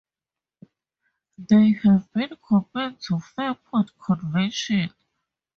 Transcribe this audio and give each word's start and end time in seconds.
They 1.37 1.73
have 1.83 2.11
been 2.11 2.31
compared 2.47 2.99
to 3.01 3.19
Fairport 3.19 3.91
Convention. 4.03 4.91